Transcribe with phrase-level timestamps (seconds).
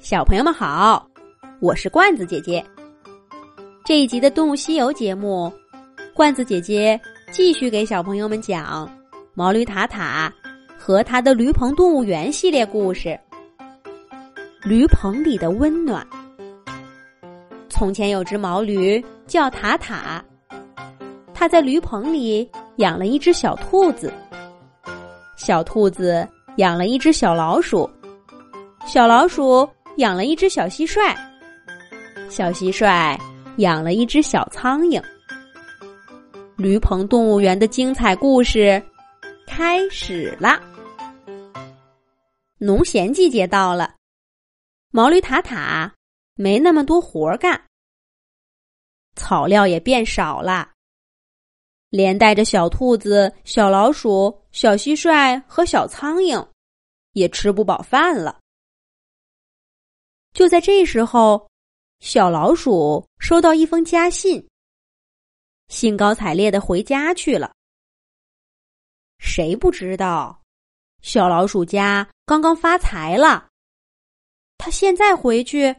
[0.00, 1.06] 小朋友们好，
[1.60, 2.64] 我是罐子姐姐。
[3.84, 5.52] 这一集的《动物西游》节目，
[6.14, 6.98] 罐子姐姐
[7.30, 8.90] 继续给小朋友们讲
[9.34, 10.32] 毛驴塔塔
[10.78, 13.18] 和他的驴棚动物园系列故事。
[14.62, 16.04] 驴棚里的温暖。
[17.68, 20.24] 从前有只毛驴叫塔塔，
[21.34, 24.10] 它在驴棚里养了一只小兔子，
[25.36, 26.26] 小兔子
[26.56, 27.88] 养了一只小老鼠，
[28.86, 29.68] 小老鼠。
[30.00, 31.14] 养了一只小蟋蟀，
[32.30, 33.18] 小蟋蟀
[33.58, 35.02] 养了一只小苍蝇。
[36.56, 38.82] 驴棚动物园的精彩故事
[39.46, 40.58] 开始啦！
[42.56, 43.94] 农闲季节到了，
[44.90, 45.92] 毛驴塔塔
[46.34, 47.62] 没那么多活干，
[49.16, 50.70] 草料也变少了，
[51.90, 56.42] 连带着小兔子、小老鼠、小蟋蟀和小苍蝇
[57.12, 58.39] 也吃不饱饭了。
[60.32, 61.50] 就在这时候，
[61.98, 64.48] 小老鼠收到一封家信，
[65.68, 67.52] 兴高采烈的回家去了。
[69.18, 70.40] 谁不知道，
[71.02, 73.48] 小老鼠家刚刚发财了，
[74.56, 75.76] 他现在回去，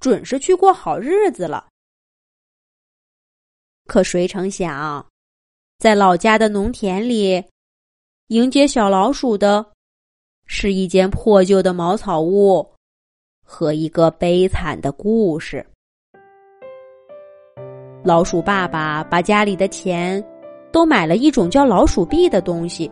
[0.00, 1.68] 准是去过好日子了。
[3.86, 5.06] 可谁成想，
[5.78, 7.42] 在老家的农田里，
[8.26, 9.72] 迎接小老鼠的，
[10.46, 12.73] 是一间破旧的茅草屋。
[13.44, 15.64] 和一个悲惨的故事。
[18.02, 20.22] 老鼠爸爸把家里的钱
[20.72, 22.90] 都买了一种叫老鼠币的东西，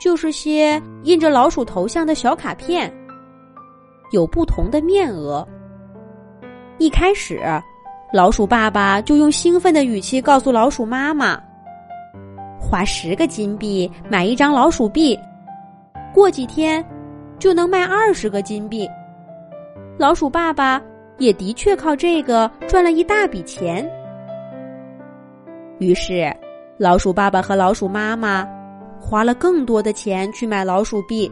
[0.00, 2.92] 就是些印着老鼠头像的小卡片，
[4.10, 5.46] 有不同的面额。
[6.78, 7.40] 一开始，
[8.12, 11.40] 老鼠爸爸就用兴奋的语气告诉老鼠妈妈
[12.60, 15.18] ：“花十个金币买一张老鼠币，
[16.12, 16.84] 过几天。”
[17.38, 18.88] 就能卖二十个金币。
[19.98, 20.80] 老鼠爸爸
[21.18, 23.88] 也的确靠这个赚了一大笔钱。
[25.78, 26.34] 于是，
[26.78, 28.46] 老鼠爸爸和老鼠妈妈
[29.00, 31.30] 花了更多的钱去买老鼠币。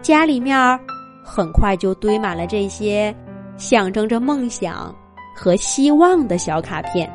[0.00, 0.78] 家里面
[1.24, 3.14] 很快就堆满了这些
[3.56, 4.94] 象征着梦想
[5.34, 7.10] 和希望的小卡片。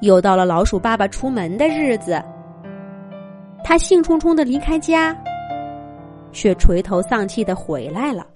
[0.00, 2.22] 又到了老鼠爸爸出门的日子，
[3.64, 5.16] 他兴冲冲的离开家。
[6.32, 8.26] 却垂头丧气的回来了。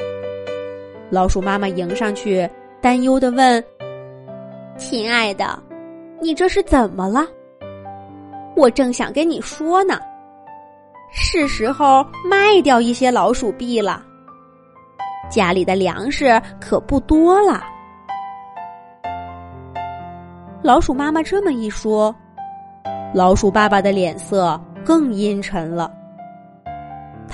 [1.10, 2.48] 老鼠妈妈迎上去，
[2.80, 3.62] 担忧的问
[4.78, 5.58] ：“亲爱的，
[6.20, 7.26] 你这是怎么了？
[8.56, 9.98] 我正想跟你说呢，
[11.10, 14.02] 是时候卖掉一些老鼠币了。
[15.30, 17.62] 家里的粮食可不多了。”
[20.62, 22.14] 老鼠妈妈这么一说，
[23.12, 25.92] 老鼠爸爸的脸色更阴沉了。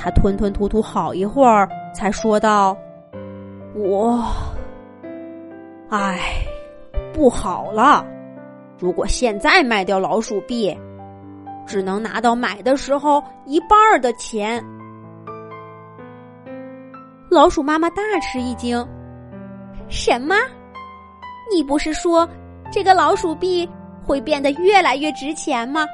[0.01, 2.77] 他吞吞吐吐好一会儿，才说道
[3.75, 4.25] ：“我，
[5.91, 6.21] 唉，
[7.13, 8.07] 不好了！
[8.79, 10.73] 如果现在卖掉老鼠币，
[11.67, 14.65] 只能拿到买的时候一半的钱。”
[17.29, 18.87] 老鼠妈妈大吃一惊
[19.91, 20.37] ：“什么？
[21.53, 22.27] 你不是说
[22.71, 23.69] 这个老鼠币
[24.07, 25.85] 会变得越来越值钱吗？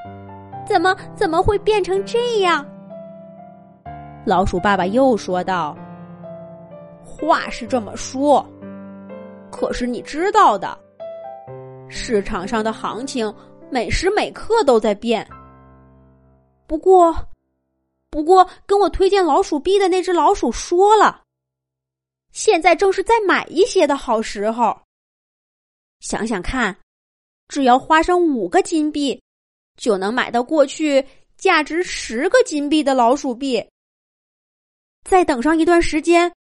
[0.67, 2.65] 怎么怎么会变成这样？”
[4.27, 5.77] 老鼠爸爸又说道
[7.05, 8.45] ：“话是这么说，
[9.51, 10.79] 可是你知道的，
[11.91, 13.33] 市场上的行情
[13.71, 15.29] 每时每刻都在变。
[16.67, 17.15] 不过，
[18.09, 21.21] 不过跟我推荐老鼠币的那只老鼠说了，
[22.33, 24.75] 现在正是再买一些的好时候。
[26.01, 26.75] 想想看，
[27.49, 29.23] 只要花上五个金币，
[29.77, 33.63] 就能买到过去价值十个金币的老鼠币。”
[35.05, 36.33] 再等上一段时间，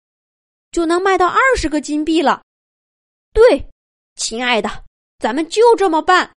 [0.72, 2.42] 就能卖到二十个金币了。
[3.32, 3.68] 对，
[4.16, 4.70] 亲爱的，
[5.18, 6.30] 咱们就这么办。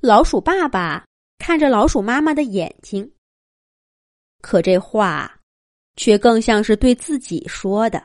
[0.00, 1.04] 老鼠爸爸
[1.38, 3.12] 看着老鼠妈妈的眼睛，
[4.40, 5.32] 可这话
[5.96, 8.02] 却更像是对自己说的。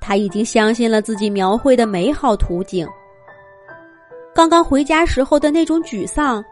[0.00, 2.88] 他已经相信了自己描绘的美好图景，
[4.34, 6.42] 刚刚回家时候的那种沮丧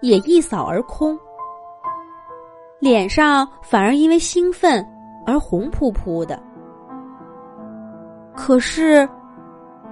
[0.00, 1.18] 也一扫而空。
[2.84, 4.86] 脸上反而因为兴奋
[5.24, 6.38] 而红扑扑的。
[8.36, 9.08] 可是，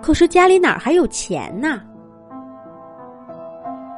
[0.03, 1.81] 可是家里哪还有钱呢？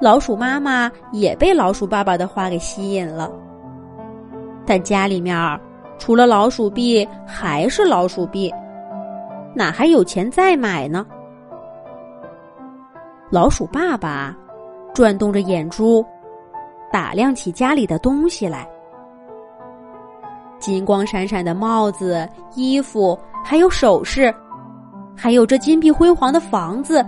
[0.00, 3.32] 老鼠妈妈也被老鼠爸爸的话给吸引了，
[4.64, 5.36] 但家里面
[5.98, 8.48] 除了老鼠币还是老鼠币，
[9.56, 11.04] 哪还有钱再买呢？
[13.28, 14.36] 老鼠爸爸
[14.94, 16.06] 转动着眼珠，
[16.92, 18.64] 打量起家里的东西来。
[20.64, 24.34] 金光闪闪的帽子、衣服，还有首饰，
[25.14, 27.04] 还有这金碧辉煌的房子，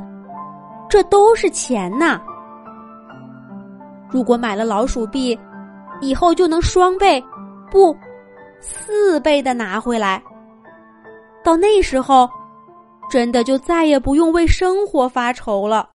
[0.90, 2.20] 这都是钱呐！
[4.10, 5.38] 如果买了老鼠币，
[6.02, 7.18] 以后就能双倍，
[7.70, 7.96] 不，
[8.60, 10.22] 四倍的拿回来。
[11.42, 12.28] 到那时候，
[13.10, 15.88] 真的就再也不用为生活发愁了。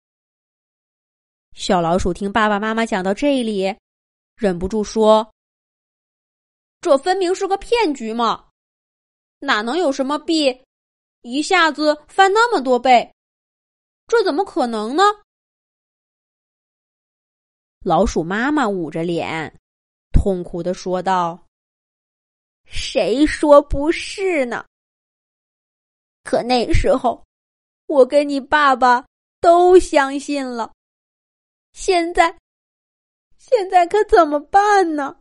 [1.53, 3.75] 小老鼠听爸爸妈妈讲到这里，
[4.38, 5.29] 忍不住说
[6.81, 8.48] ：“这分明是个骗局嘛！
[9.40, 10.64] 哪能有什么币
[11.22, 13.14] 一下子翻那么多倍？
[14.08, 15.04] 这怎么可能呢？”
[17.84, 19.60] 老鼠妈妈捂着脸，
[20.12, 21.48] 痛苦的说道
[22.66, 24.66] ：“谁说不是呢？
[26.24, 27.24] 可那时候，
[27.88, 29.06] 我跟你爸爸
[29.40, 30.74] 都相信了。
[31.72, 32.38] 现在，
[33.38, 35.20] 现在可怎么办呢？”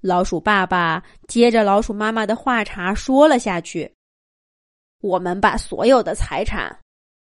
[0.00, 3.92] 老鼠爸爸接着老鼠妈妈的话茬说了下去
[5.02, 6.76] ：“我们把所有的财产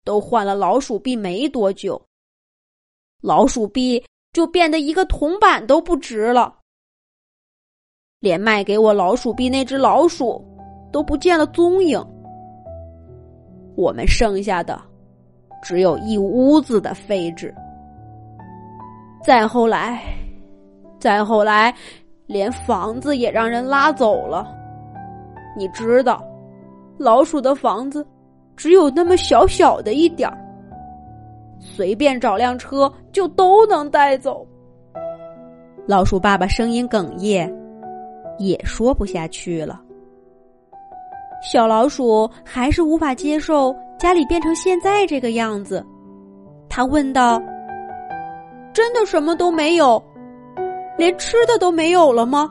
[0.06, 2.00] 都换了老鼠币，没多久。”
[3.20, 6.60] 老鼠币就变得一个铜板都不值了，
[8.20, 10.44] 连卖给我老鼠币那只老鼠
[10.92, 12.00] 都不见了踪影。
[13.76, 14.80] 我们剩下的
[15.64, 17.54] 只有一屋子的废纸。
[19.24, 20.04] 再后来，
[21.00, 21.76] 再后来，
[22.32, 24.48] 连房子也让人拉走了。
[25.58, 26.24] 你知道，
[26.98, 28.08] 老鼠的房子
[28.56, 30.38] 只有那么小小的一点儿。
[31.60, 34.48] 随便找辆车就都能带走。
[35.86, 37.54] 老鼠爸爸声音哽咽，
[38.40, 39.82] 也说不下去了。
[41.44, 45.86] 小老鼠还是无法接受家里变成现在这个样子，
[46.70, 47.42] 他问道
[48.74, 50.02] ：“真的什么都没有，
[51.02, 52.48] 连吃的都没有了吗？”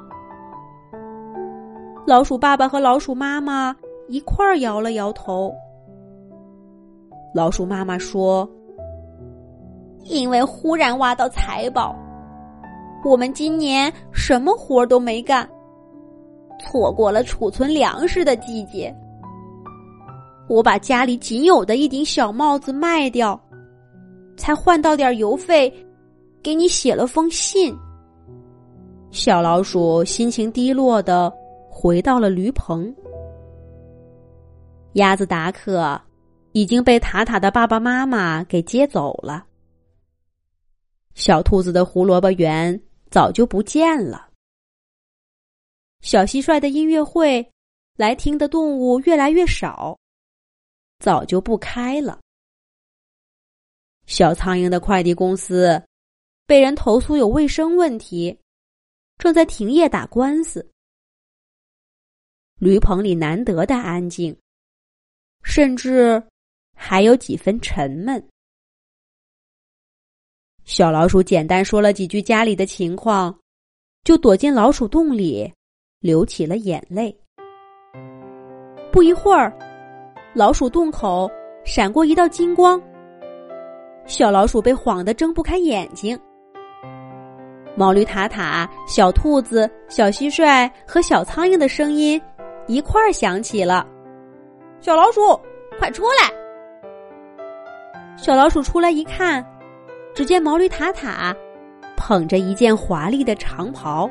[2.04, 3.76] 老鼠爸爸和老鼠妈妈
[4.08, 5.54] 一块儿摇了摇头。
[7.32, 8.48] 老鼠妈妈说。
[10.04, 11.94] 因为忽然挖到财宝，
[13.04, 15.48] 我们今年什么活都没干，
[16.58, 18.92] 错过了储存粮食的季节。
[20.48, 23.38] 我把家里仅有的一顶小帽子卖掉，
[24.36, 25.72] 才换到点邮费，
[26.42, 27.72] 给你写了封信。
[29.12, 31.32] 小老鼠心情低落的
[31.68, 32.94] 回到了驴棚。
[34.94, 36.00] 鸭子达克
[36.52, 39.44] 已经被塔塔的爸爸妈妈给接走了。
[41.14, 42.80] 小兔子的胡萝卜园
[43.10, 44.28] 早就不见了。
[46.02, 47.46] 小蟋蟀的音乐会，
[47.96, 49.98] 来听的动物越来越少，
[51.00, 52.20] 早就不开了。
[54.06, 55.82] 小苍蝇的快递公司
[56.46, 58.36] 被人投诉有卫生问题，
[59.20, 60.66] 正在停业打官司。
[62.58, 64.34] 驴棚里难得的安静，
[65.42, 66.22] 甚至
[66.74, 68.26] 还有几分沉闷。
[70.64, 73.38] 小老鼠简单说了几句家里的情况，
[74.04, 75.52] 就躲进老鼠洞里，
[75.98, 77.14] 流起了眼泪。
[78.90, 79.52] 不一会儿，
[80.34, 81.30] 老鼠洞口
[81.66, 82.80] 闪过一道金光，
[84.06, 86.18] 小老鼠被晃得睁不开眼睛。
[87.80, 92.20] 毛驴塔塔、小兔子、小蟋蟀和小苍蝇的声音
[92.66, 93.86] 一块儿响起了
[94.82, 95.40] ：“小老鼠，
[95.78, 96.30] 快出来！”
[98.20, 99.42] 小老鼠出来一看。
[100.14, 101.34] 只见毛驴塔塔
[101.96, 104.10] 捧着一件华丽的长袍，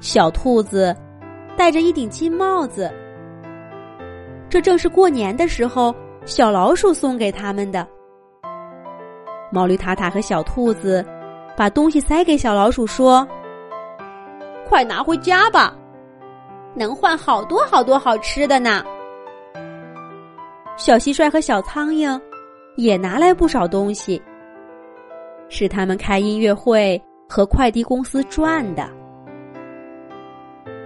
[0.00, 0.92] 小兔子
[1.56, 2.92] 戴着一顶金帽子。
[4.48, 7.86] 这正是过年的时候小老鼠送给他们的。
[9.52, 11.06] 毛驴塔塔和小兔子
[11.56, 13.26] 把东西塞给小老鼠，说
[14.68, 15.76] ：“快拿回家吧，
[16.74, 18.84] 能换好多好多好吃的呢。”
[20.76, 22.20] 小蟋蟀和小苍蝇
[22.76, 24.20] 也拿来不少东西。
[25.48, 28.88] 是他们开音乐会和快递公司赚的。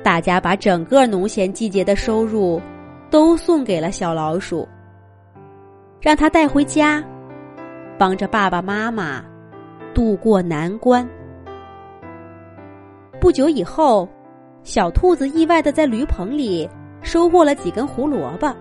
[0.02, 2.60] 大家把整个农闲季节的收入
[3.08, 4.68] 都送给了小老鼠，
[6.00, 7.02] 让他带回家，
[7.96, 9.24] 帮着爸爸妈妈
[9.94, 11.08] 渡过难关。
[13.20, 14.08] 不久以后，
[14.62, 16.68] 小兔子意外的在驴棚里
[17.02, 18.54] 收获了几根胡萝卜。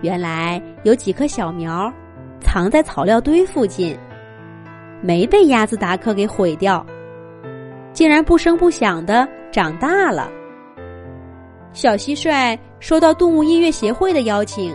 [0.00, 1.92] 原来有几棵小苗
[2.40, 3.96] 藏在草料堆附近。
[5.02, 6.84] 没被鸭子达克给毁掉，
[7.92, 10.30] 竟然不声不响的长大了。
[11.74, 14.74] 小蟋蟀收到动物音乐协会的邀请，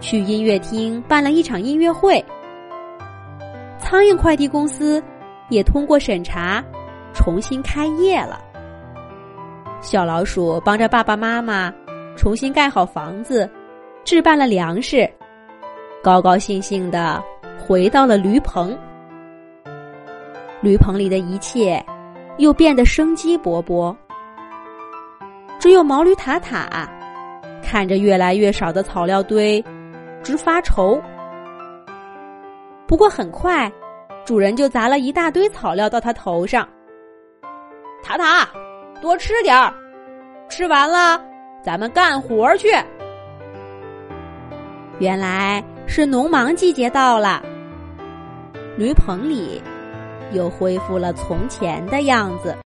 [0.00, 2.22] 去音乐厅办了一场音乐会。
[3.88, 5.02] 苍蝇快递公司
[5.48, 6.62] 也通过审查，
[7.14, 8.38] 重新开业了。
[9.80, 11.72] 小老鼠帮着爸爸妈妈
[12.14, 13.50] 重新盖好房子，
[14.04, 15.10] 置办了粮食，
[16.02, 17.24] 高高兴兴的
[17.58, 18.76] 回到了驴棚。
[20.60, 21.82] 驴棚里的一切
[22.36, 23.96] 又变得生机勃勃，
[25.58, 26.86] 只有毛驴塔塔
[27.62, 29.64] 看着越来越少的草料堆，
[30.22, 31.02] 直发愁。
[32.88, 33.70] 不过很快，
[34.24, 36.66] 主人就砸了一大堆草料到他头上。
[38.02, 38.48] 塔塔，
[39.02, 39.74] 多吃点儿，
[40.48, 41.22] 吃完了
[41.62, 42.68] 咱们干活去。
[44.98, 47.42] 原来是农忙季节到了，
[48.78, 49.62] 驴棚里
[50.32, 52.56] 又恢复了从前的样子。